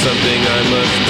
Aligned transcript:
something 0.00 0.40
I 0.46 0.70
must 0.70 1.09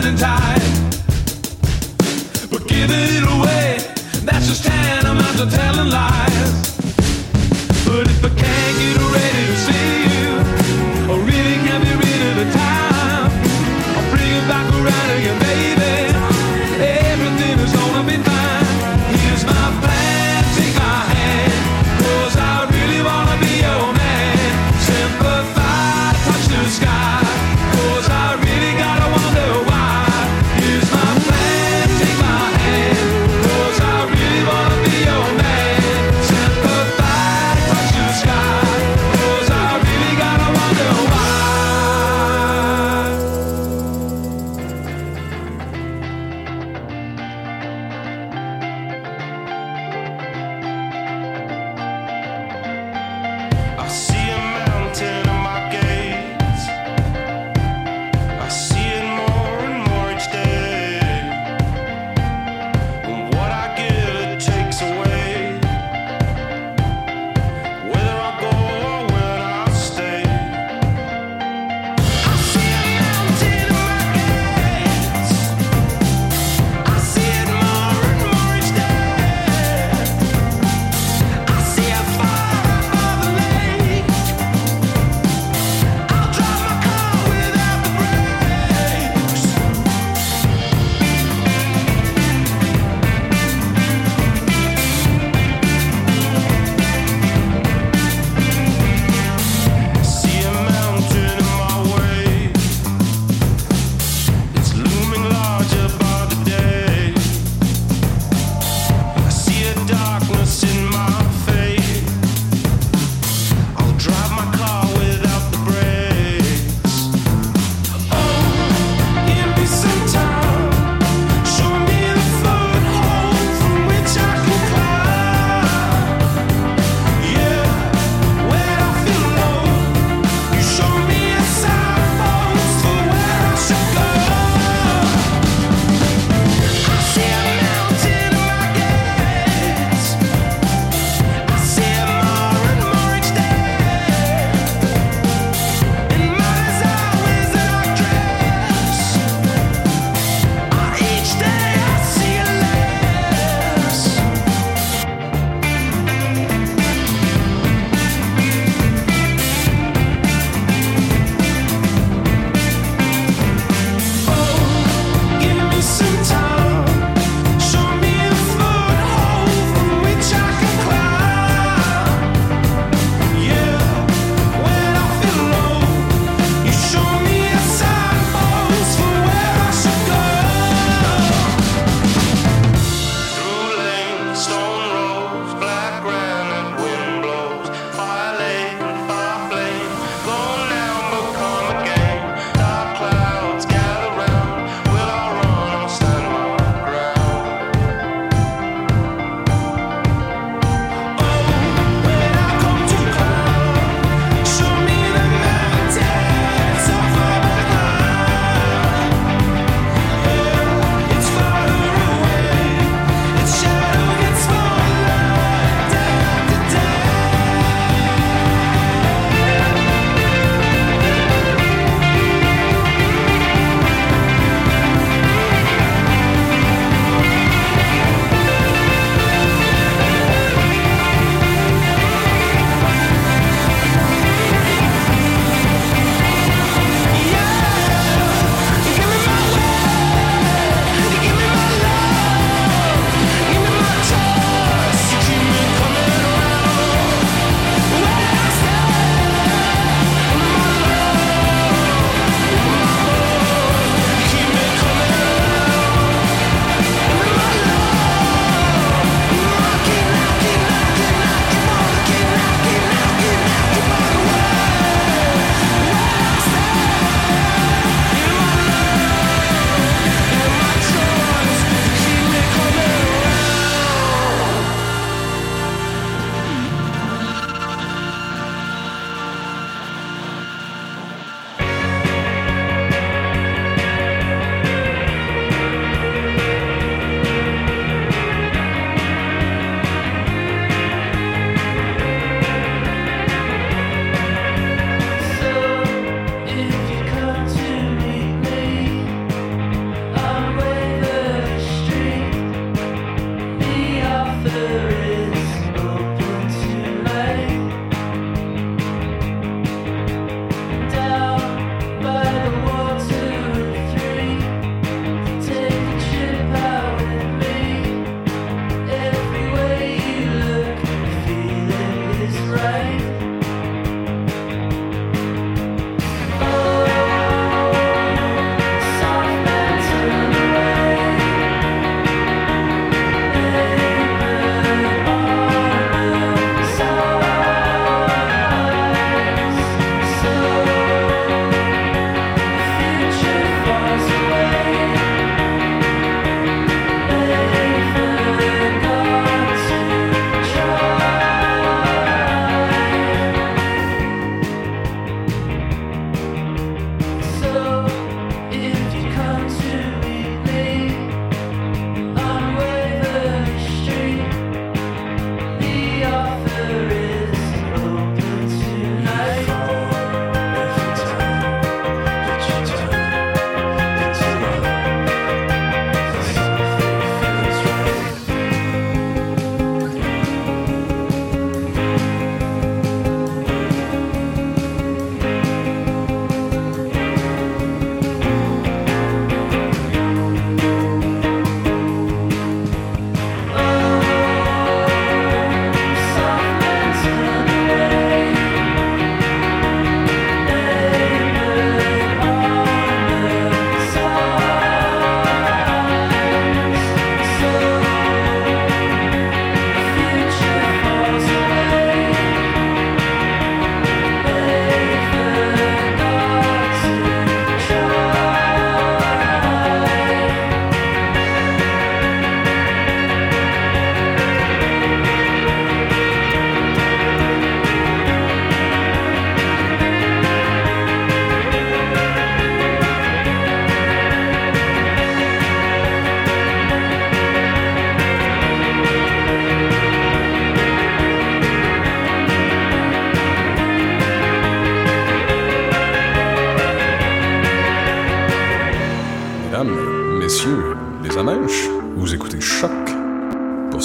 running 0.00 0.16
tight. 0.16 0.60
But 2.50 2.66
giving 2.66 2.90
it 2.90 3.24
away, 3.24 3.78
that's 4.24 4.46
just 4.46 4.64
tantamount 4.64 5.38
to 5.38 5.56
telling 5.56 5.90
lies. 5.90 6.78
But 7.84 8.06
if 8.08 8.24
I 8.24 8.28
can't 8.28 8.78
get 8.78 9.14
ready. 9.14 9.49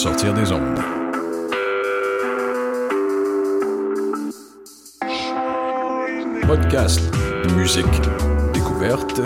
sortir 0.05 0.35
des 0.35 0.51
ondes. 0.51 0.79
Podcast, 6.45 7.01
musique, 7.55 7.85
découverte 8.53 9.19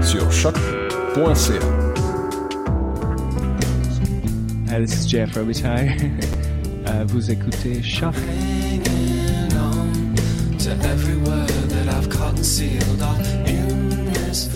sur 0.00 0.30
choc.ca. 0.30 1.58
this 4.78 4.94
is 4.94 5.06
Jeff 5.08 5.34
Robitaille. 5.34 5.96
Uh, 6.84 7.04
vous 7.06 7.30
écoutez 7.30 7.80
Choc. 7.80 8.12
to 10.58 10.70
every 10.84 11.16
word 11.16 11.48
that 11.70 11.88
I've 11.94 12.10
caught 12.10 12.34
and 12.34 12.44
sealed 12.44 13.00
all 13.00 13.14
in 13.46 14.12
this 14.12 14.48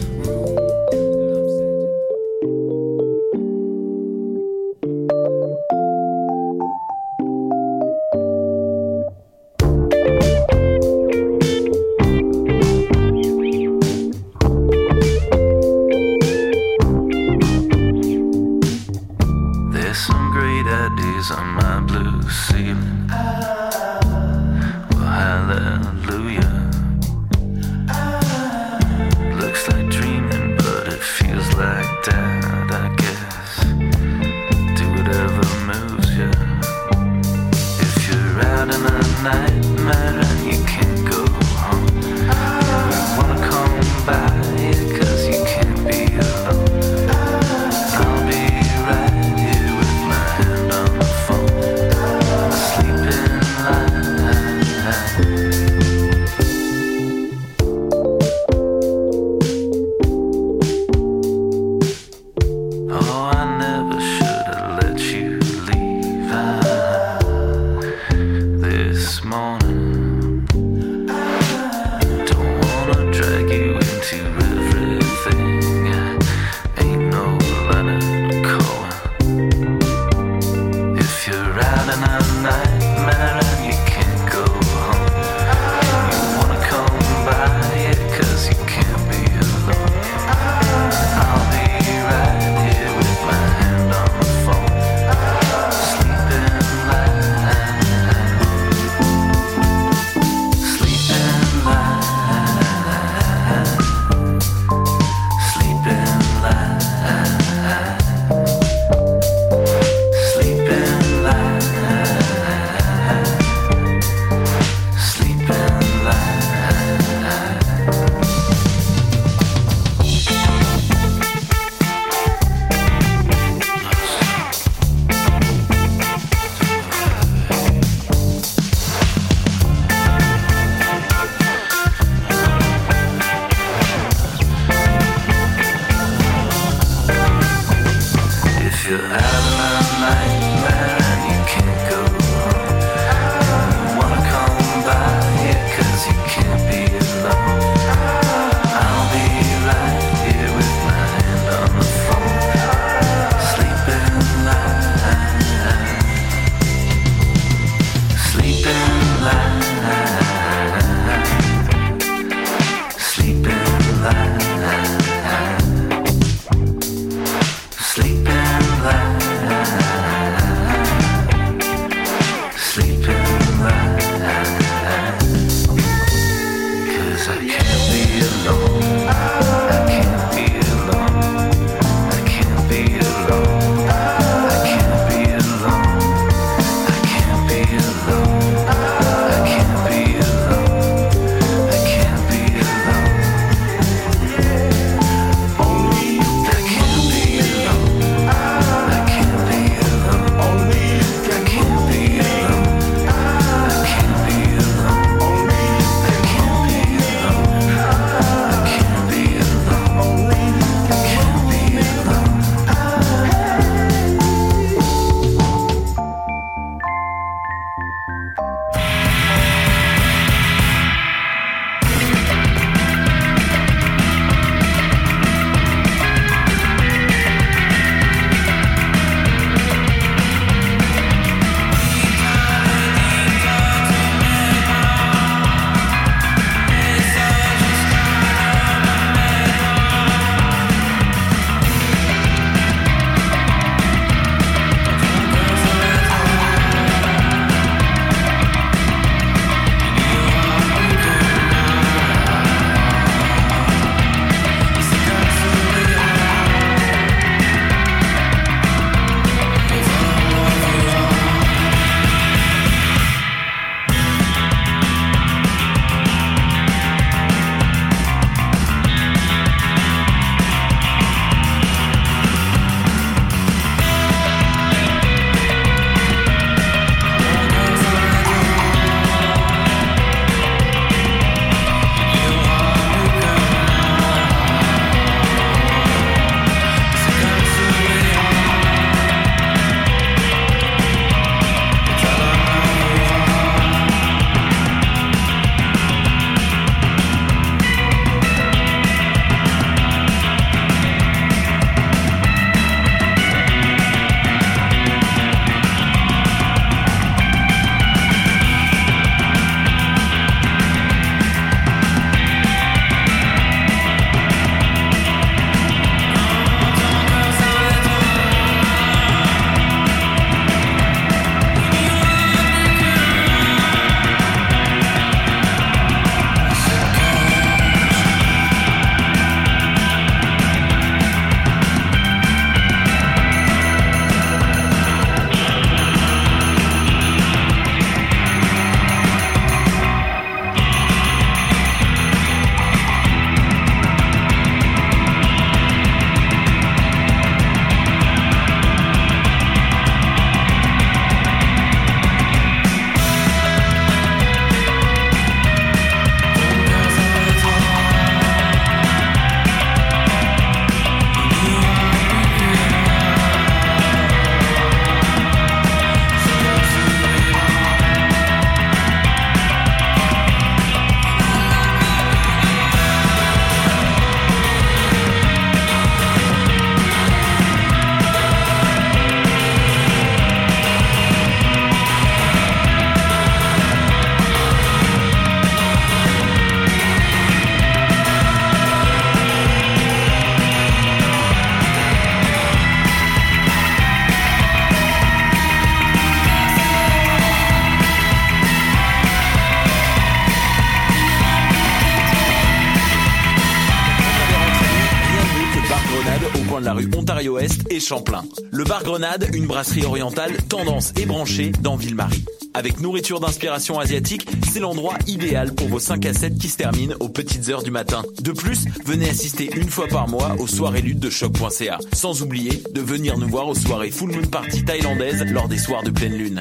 Le 408.51 408.65
bar 408.65 408.83
Grenade, 408.83 409.31
une 409.33 409.47
brasserie 409.47 409.85
orientale 409.85 410.33
tendance 410.49 410.93
et 410.97 411.07
branchée 411.07 411.53
dans 411.61 411.77
Ville-Marie. 411.77 412.25
Avec 412.53 412.81
nourriture 412.81 413.21
d'inspiration 413.21 413.79
asiatique, 413.79 414.27
c'est 414.51 414.61
l'endroit 414.61 414.95
idéal 415.07 415.55
pour 415.55 415.69
vos 415.69 415.79
5 415.79 416.05
à 416.07 416.13
7 416.13 416.37
qui 416.39 416.49
se 416.49 416.57
terminent 416.57 416.97
aux 417.01 417.11
petites 417.11 417.49
heures 417.49 417.63
du 417.63 417.71
matin. 417.71 418.03
De 418.23 418.33
plus, 418.33 418.65
venez 418.85 419.09
assister 419.09 419.51
une 419.55 419.69
fois 419.69 419.87
par 419.87 420.09
mois 420.09 420.35
aux 420.41 420.47
soirées 420.47 420.81
luttes 420.81 420.99
de 420.99 421.11
choc.ca. 421.11 421.79
Sans 421.93 422.23
oublier 422.23 422.63
de 422.75 422.81
venir 422.81 423.19
nous 423.19 423.29
voir 423.29 423.47
aux 423.47 423.55
soirées 423.55 423.91
Full 423.91 424.11
Moon 424.11 424.27
Party 424.27 424.65
thaïlandaises 424.65 425.23
lors 425.31 425.47
des 425.47 425.59
soirs 425.59 425.83
de 425.83 425.91
pleine 425.91 426.15
lune. 426.15 426.41